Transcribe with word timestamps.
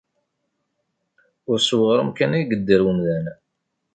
Ur 1.49 1.57
s 1.67 1.69
weɣrum 1.77 2.09
kan 2.17 2.31
ay 2.37 2.43
yedder 2.49 2.81
wemdan. 2.87 3.25